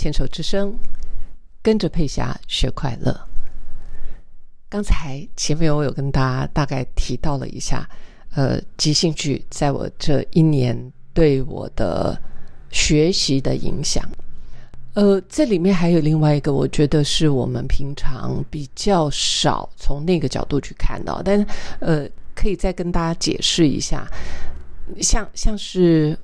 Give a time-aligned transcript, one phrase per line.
[0.00, 0.74] 牵手之声，
[1.60, 3.14] 跟着佩霞学快乐。
[4.66, 7.86] 刚才前面我有跟大家大概提到了一下，
[8.34, 10.74] 呃，即兴剧在我这一年
[11.12, 12.18] 对我的
[12.70, 14.02] 学习的影响。
[14.94, 21.46] 呃，这里面还有另外一个，我觉得是我们平常比较少从那个角度去看到，但
[21.78, 24.06] 呃，可以再跟大家解释一下，
[25.02, 26.18] 像像是。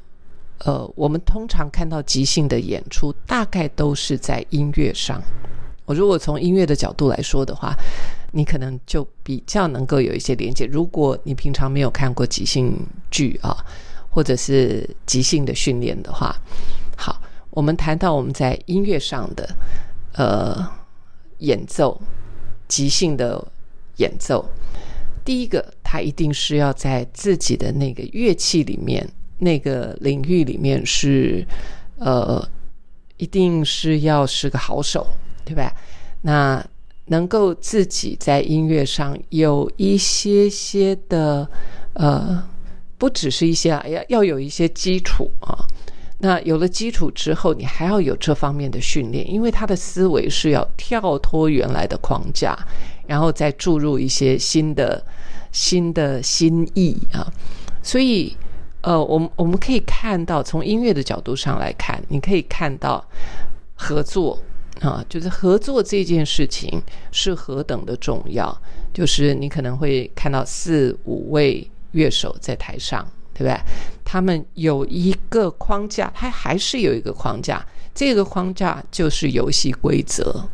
[0.65, 5.23] 呃，我们通常看到即兴的演出，大概都是在音乐上。
[5.84, 7.74] 我如果从音乐的角度来说的话，
[8.32, 10.65] 你可能就比较能够有一些连接。
[10.65, 12.74] 如果你平常没有看过即兴
[13.10, 13.56] 剧啊，
[14.10, 16.35] 或者是即兴的训练的话，
[16.96, 17.20] 好，
[17.51, 19.48] 我们谈到我们在音乐上的
[20.15, 20.68] 呃
[21.38, 22.01] 演奏，
[22.66, 23.46] 即兴的
[23.98, 24.45] 演奏，
[25.24, 29.09] 第一个，它一定是要在自己的那个乐器里面。
[29.38, 31.46] 那个领域里面是，
[31.98, 32.42] 呃，
[33.18, 35.06] 一定是要是个好手，
[35.45, 35.70] 对吧？
[36.23, 36.65] 那
[37.06, 41.46] 能够自己在音乐上有一些些的，
[41.92, 42.42] 呃，
[42.96, 45.54] 不只是一些啊，要要有一些基础啊。
[46.18, 52.57] 那有了基础之后，你还要有这方面的训练，因为他的思维是要跳脱原来的框架，
[53.07, 55.04] 然后再注入一些新的、
[55.52, 57.30] 新的新意啊，
[57.82, 58.34] 所以。
[58.87, 63.04] 呃，我们我们可以看到，从音乐的角度上来看，你可以看到
[63.74, 64.41] 合作
[64.81, 68.56] 啊，就是合作这件事情是何等的重要。
[68.94, 73.04] 就是你可能会看到四五位乐手在台上，
[73.34, 73.60] 对不对？
[74.04, 80.48] 他们有一个框架，他还是有一个框架，这个框架就是游戏规则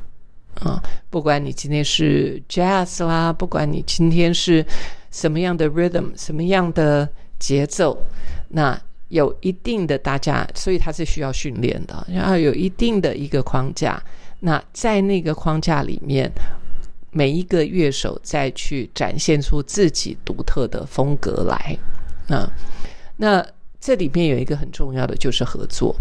[0.54, 0.82] 啊。
[1.10, 4.64] 不管你今天是 jazz 啦，不管你今天是
[5.10, 7.06] 什么样的 rhythm，什么样的。
[7.42, 7.98] 节奏，
[8.50, 14.00] 那有一定的大家，所以它是需要训练的，然后有一定的一个框架。
[14.38, 16.30] 那在那个框架里面，
[17.10, 21.76] 每一个乐手再去展现出自己独特的风格来。
[22.28, 22.48] 啊，
[23.16, 23.44] 那
[23.80, 25.94] 这里面有一个很重要的就是合作。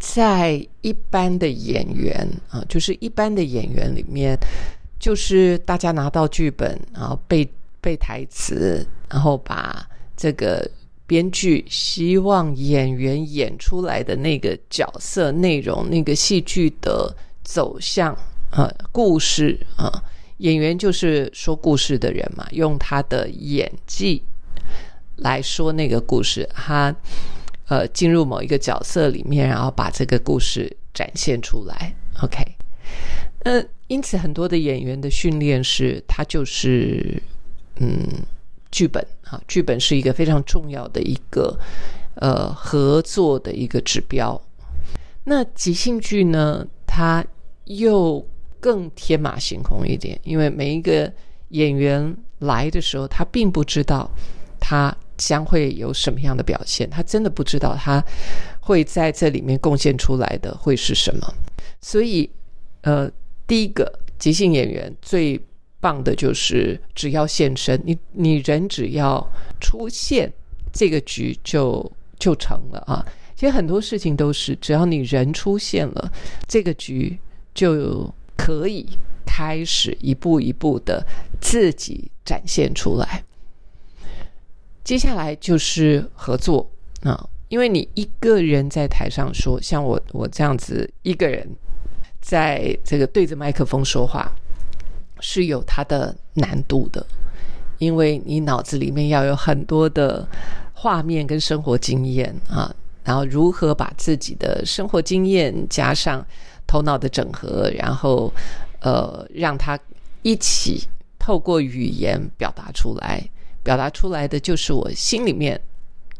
[0.00, 4.36] 在一般的演员啊，就是一般的演员里面，
[4.98, 7.48] 就是大家拿到剧本，然后背
[7.80, 9.88] 背台词，然后把。
[10.16, 10.70] 这个
[11.06, 18.16] 编剧希望演员演出来的那个角色内容、那个戏剧的走向
[18.50, 19.92] 啊，故事啊，
[20.38, 24.22] 演员就是说故事的人嘛，用他的演技
[25.16, 26.94] 来说那个故事，他
[27.68, 31.94] 呃进入某一个角色里面，然后把这个故事展现出来。
[32.22, 32.42] OK，
[33.40, 37.22] 嗯，因此很多的演员的训练是，他就是
[37.76, 38.08] 嗯。
[38.74, 41.56] 剧本啊，剧本是一个非常重要的一个
[42.16, 44.40] 呃合作的一个指标。
[45.22, 47.24] 那即兴剧呢，它
[47.66, 48.26] 又
[48.58, 51.10] 更天马行空一点，因为每一个
[51.50, 54.10] 演员来的时候，他并不知道
[54.58, 58.04] 他将会有什么样的表现，他真的不知道他
[58.58, 61.32] 会在这里面贡献出来的会是什么。
[61.80, 62.28] 所以，
[62.80, 63.08] 呃，
[63.46, 65.40] 第一个即兴演员最。
[65.84, 69.22] 棒的就是只要现身，你你人只要
[69.60, 70.32] 出现，
[70.72, 73.04] 这个局就就成了啊！
[73.36, 76.10] 其实很多事情都是，只要你人出现了，
[76.48, 77.18] 这个局
[77.52, 78.86] 就可以
[79.26, 81.06] 开始一步一步的
[81.38, 83.22] 自己展现出来。
[84.82, 86.66] 接下来就是合作
[87.02, 91.46] 啊，因为你一个人在台上说，像我我这样子一个人
[92.22, 94.34] 在这个对着麦克风说话。
[95.26, 97.04] 是有它的难度的，
[97.78, 100.28] 因为你脑子里面要有很多的
[100.74, 102.70] 画面跟生活经验啊，
[103.02, 106.22] 然后如何把自己的生活经验加上
[106.66, 108.30] 头脑的整合，然后
[108.80, 109.78] 呃让它
[110.20, 110.86] 一起
[111.18, 113.26] 透过语言表达出来，
[113.62, 115.58] 表达出来的就是我心里面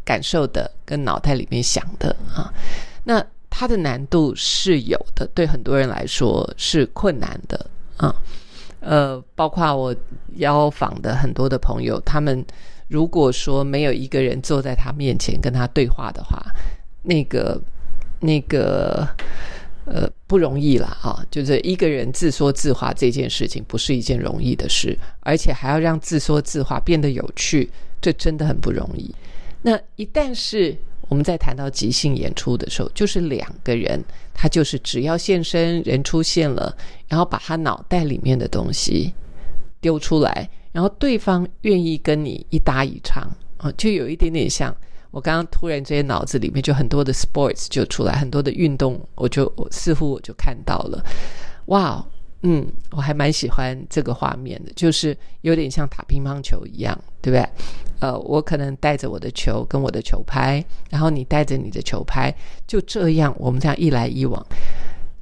[0.02, 2.50] 感受的跟脑袋里面想的啊，
[3.04, 8.16] 那它的难度是有的，对很多人来说是困难的啊。
[8.84, 9.96] 呃，包括我
[10.36, 12.44] 邀访的很多的朋友，他们
[12.88, 16.38] 如果说没有一个人坐在他面前跟他对话的话，
[17.02, 17.58] 那个
[18.20, 19.08] 那个
[19.86, 21.24] 呃不容易了啊！
[21.30, 27.70] 就是一个人自说自话这件事情不是一件容易的事，而且还要让自说自话变得有趣，
[28.00, 29.14] 这真的很不容易。
[29.62, 30.76] 那一旦是
[31.08, 34.02] 我们在谈到即兴演出的时候，就是两个人，
[34.32, 36.76] 他就是只要现身，人出现了，
[37.08, 39.12] 然后把他脑袋里面的东西
[39.80, 43.22] 丢出来，然后对方愿意跟你一搭一唱
[43.58, 44.74] 啊，就有一点点像
[45.10, 51.04] 我刚刚突然之间脑子里面就很多的 sports 就出来，很多的运动，我就我似乎我就看到了，
[51.66, 52.04] 哇，
[52.46, 57.48] 嗯，我还蛮喜欢这个画面的，就是有点像打乒乓球一样，对不对？
[58.00, 62.30] 呃，我可能带着我的球跟我的球拍，然后你带着你的球拍，
[62.66, 64.44] 就这样，我们这样一来一往。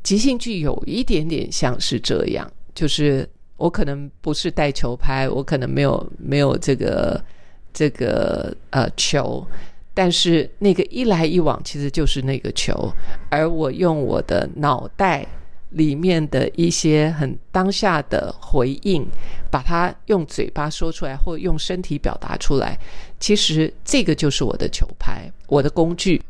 [0.02, 7.22] 即兴剧有一点点像是这样，就是我可能不是带球拍，我可能没有没有这个
[7.72, 9.46] 这个呃球，
[9.94, 12.92] 但是那个一来一往其实就是那个球，
[13.30, 15.24] 而我用我的脑袋
[15.72, 19.06] 里面的一些很当下的回应，
[19.50, 22.78] 把它用嘴巴说出来，或用身体表达出来，
[23.20, 26.22] 其实这个就是我的球拍，我的工具，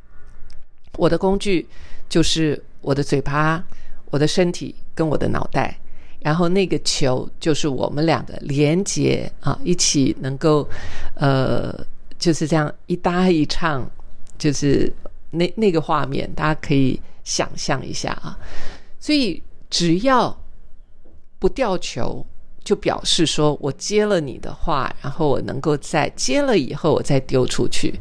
[0.97, 1.67] 我的工具
[2.09, 2.62] 就是。
[2.85, 3.65] 我的嘴巴、
[4.11, 5.79] 我的身体跟我的脑袋，
[6.19, 10.69] 然后那个球就是我们两个连接啊，一起能够
[11.15, 11.73] 呃，
[12.19, 13.89] 就是这样一搭一唱，
[14.37, 14.93] 就是
[15.31, 18.37] 那那个画面，大家可以想象一下啊。
[19.03, 20.41] 所以只要
[21.41, 22.25] 不掉球，
[22.63, 27.99] 就表示说我接了你的话，然后我能够在接了以后我再丢出去，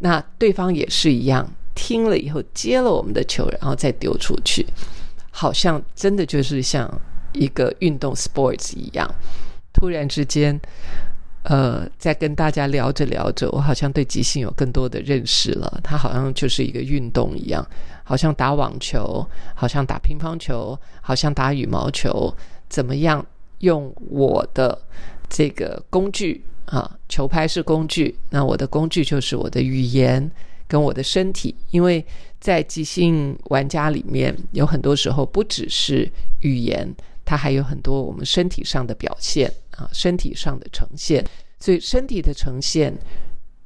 [0.00, 1.50] 那对方也是一样。
[1.74, 4.66] 听了以后接了我们的球，然后再丢出去，
[5.30, 6.86] 好像真的就是像
[7.32, 9.10] 一个运动 sports 一样。
[9.72, 10.60] 突然之间，
[11.44, 15.80] 呃，在跟大家聊着聊着，我好像对即兴有更多的认识了。
[15.82, 17.66] 它好像就是一个运动一样，
[18.04, 22.32] 好像打网球，好像打乒乓球，好像打羽毛球。
[22.68, 23.24] 怎么样
[23.58, 24.78] 用我的
[25.28, 26.90] 这个工具啊？
[27.08, 30.30] 球拍是工具，那我的工具就是我的语言。
[30.68, 32.02] 跟我的身体，因为
[32.40, 36.10] 在即兴玩家里面，有很多时候不只是
[36.40, 36.88] 语言，
[37.24, 41.24] 它还有很多我们身体上的表现啊，身体上的呈现。
[41.60, 42.92] 所以，身体的呈现、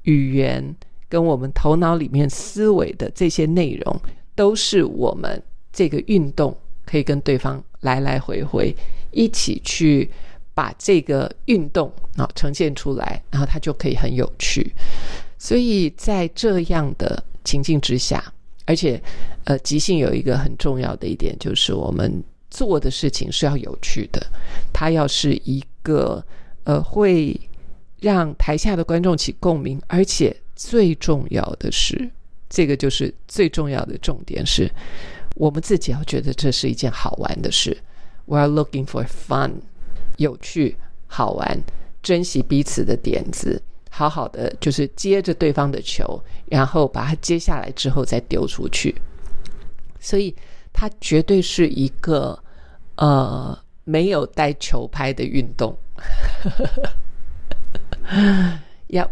[0.02, 0.76] 语言
[1.08, 4.00] 跟我们头脑里面思维的这些内容，
[4.34, 5.42] 都是我们
[5.72, 6.54] 这个运动
[6.84, 8.74] 可以跟对方来来回回
[9.12, 10.10] 一起去
[10.52, 14.70] 把这个运动啊呈现出来，然后它就可以很有趣。
[15.38, 18.22] 所以在这样的情境之下，
[18.66, 19.02] 而且，
[19.44, 22.22] 呃，即兴有一个很重要的一点，就是我们
[22.56, 24.26] 做的事情是要有趣的，
[24.72, 26.24] 它要是一个
[26.64, 27.38] 呃会
[28.00, 32.10] 让台下的观众起共鸣，而且最重要的是，
[32.48, 34.70] 这个就是最重要的重点是，
[35.34, 37.76] 我们自己要觉得这是一件好玩的事。
[38.24, 39.56] We are looking for fun，
[40.16, 40.76] 有趣、
[41.06, 41.60] 好玩，
[42.02, 43.62] 珍惜彼此的点子。
[43.90, 48.94] 好好的，就是接着对方的球，然后把它接下来之后再丢出去。
[50.00, 50.34] 所以，
[50.72, 52.38] 它绝对是一个
[52.96, 55.76] 呃没有带球拍的运动。
[58.88, 59.10] 要，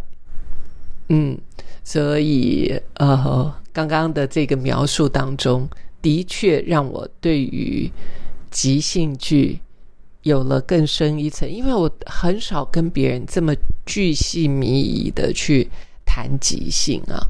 [1.09, 1.39] 嗯，
[1.83, 5.69] 所以呃，刚刚的这个描述当中，
[6.03, 7.91] 的确让我对于
[8.51, 9.61] 即兴剧。
[10.23, 13.55] 有了更深一层，因为我很少跟别人这么
[13.85, 15.69] 巨细靡遗的去
[16.07, 17.21] 谈即兴啊，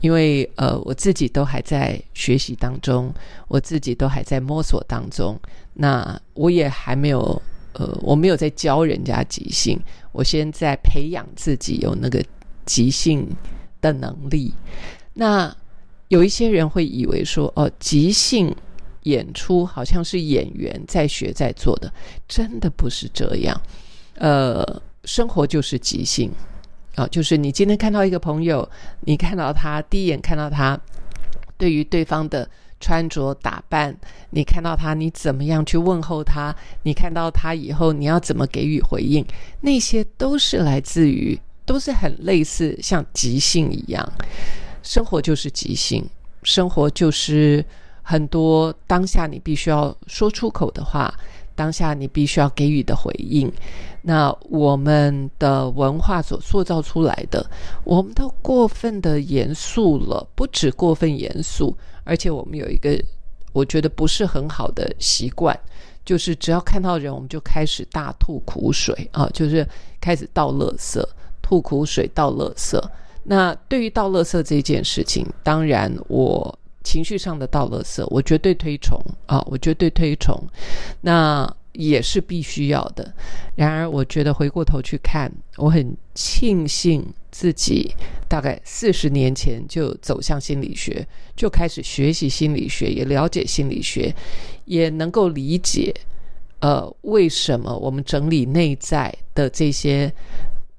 [0.00, 3.12] 因为呃我自己都还在学习当中，
[3.46, 5.38] 我自己都还在摸索当中，
[5.74, 7.42] 那我也还没有
[7.74, 9.78] 呃我没有在教人家即兴，
[10.12, 12.24] 我现在培养自己有那个
[12.64, 13.28] 即兴
[13.80, 14.54] 的能力。
[15.12, 15.54] 那
[16.08, 18.54] 有一些人会以为说哦即兴。
[19.04, 21.92] 演出好像是演员在学在做的，
[22.26, 23.60] 真的不是这样。
[24.14, 26.32] 呃，生活就是即兴
[26.94, 28.66] 啊，就是你今天看到一个朋友，
[29.00, 30.80] 你看到他第一眼看到他，
[31.58, 32.48] 对于对方的
[32.84, 33.96] 穿着打扮，
[34.28, 36.54] 你看到他，你怎么样去问候他？
[36.82, 39.24] 你看到他以后，你要怎么给予回应？
[39.62, 44.12] 那些都是来自于，都是很类似像即兴一样。
[44.82, 46.04] 生活就是即兴，
[46.42, 47.64] 生活就是。
[48.06, 51.10] 很多当下你必须要说出口的话，
[51.54, 53.50] 当下你必须要给予的回应，
[54.02, 57.44] 那我们的文化所塑造出来的，
[57.84, 62.98] 我们都过分的严肃了，不止过分严肃，而且我们有一个
[63.52, 65.58] 我觉得不是很好的习惯，
[66.04, 69.66] 就是只要看到人，我们就开始大吐苦水啊，就是
[70.00, 71.02] 开始倒垃圾，
[71.40, 72.82] 吐苦水倒垃圾。
[73.22, 76.58] 那对于倒垃圾这件事情，当然我。
[76.84, 79.42] 情绪上的道垃圾，我绝对推崇啊！
[79.50, 80.38] 我绝对推崇，
[81.00, 83.12] 那也是必须要的。
[83.56, 87.92] 然而，我觉得回过头去看，我很庆幸自己
[88.28, 94.14] 大概四十年前就走向心理学，就开始学习心理学，也了解心理学，
[94.66, 95.92] 也能够理解，
[96.60, 100.12] 呃，为什么我们整理内在的这些。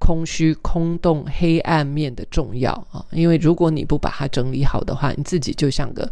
[0.05, 3.03] 空虚、空洞、黑暗面的重要啊！
[3.09, 6.07] 因为如果你不把它整理好的话，你自己就像个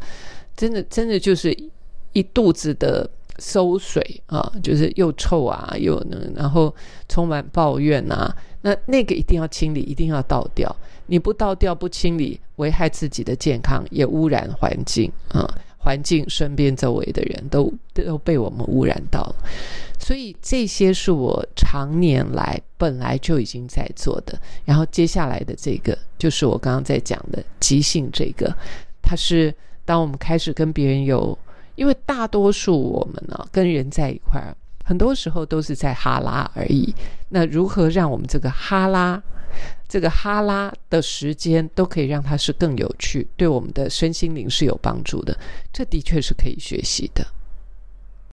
[0.58, 1.56] 真的、真的就是
[2.14, 3.08] 一肚子的
[3.38, 6.04] 馊水啊，就是又臭啊，又，
[6.36, 6.74] 然后
[7.08, 8.36] 充满抱怨啊。
[8.62, 10.76] 那那个一定要清理，一定要倒掉。
[11.06, 15.48] 你不倒掉、不清理，危害自己的健康，也污染环境啊！
[15.78, 19.36] 环境身边周围的人都都被我们污染到了。
[20.06, 24.38] 所以这些是我常年来本来就已经在做的。
[24.66, 28.54] 然后接下来的这个，就是我刚刚在讲的即兴这个，
[29.02, 29.56] 它是
[29.86, 31.38] 当我们开始跟别人有，
[31.76, 34.54] 因为大多数我们呢跟人在一块儿。
[34.84, 36.94] 很多时候都是在哈拉而已。
[37.30, 39.24] 那如何让我们这个哈拉、
[39.88, 45.40] 这个哈拉的时间都可以让它是更有趣，对我们的身心灵是有帮助的？
[45.72, 47.26] 这的确是可以学习的。